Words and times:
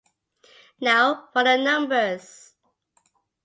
Now 0.79 1.29
for 1.31 1.43
the 1.43 1.57
numbers. 1.57 2.55